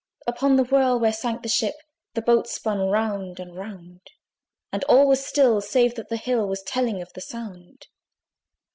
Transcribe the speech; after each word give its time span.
Upon 0.25 0.55
the 0.55 0.63
whirl, 0.63 0.99
where 0.99 1.13
sank 1.13 1.43
the 1.43 1.47
ship, 1.47 1.75
The 2.15 2.23
boat 2.23 2.47
spun 2.47 2.79
round 2.89 3.39
and 3.39 3.55
round; 3.55 4.01
And 4.71 4.83
all 4.85 5.07
was 5.07 5.23
still, 5.23 5.61
save 5.61 5.93
that 5.93 6.09
the 6.09 6.17
hill 6.17 6.47
Was 6.47 6.63
telling 6.63 7.03
of 7.03 7.13
the 7.13 7.21
sound. 7.21 7.85